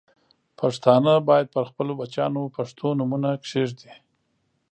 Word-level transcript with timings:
پښتانه 0.59 1.13
باید 1.29 1.47
پر 1.55 1.63
خپلو 1.69 1.91
بچیانو 1.99 2.43
پښتو 2.55 2.87
نومونه 2.99 3.29
کښېږدي. 3.43 3.91